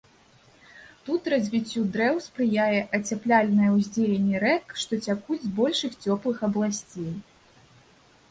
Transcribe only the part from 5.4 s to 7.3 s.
з больш цёплых абласцей.